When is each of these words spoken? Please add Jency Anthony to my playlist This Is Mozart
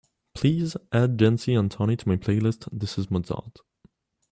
Please 0.33 0.75
add 0.91 1.17
Jency 1.19 1.55
Anthony 1.55 1.95
to 1.95 2.09
my 2.09 2.15
playlist 2.15 2.67
This 2.71 2.97
Is 2.97 3.11
Mozart 3.11 3.59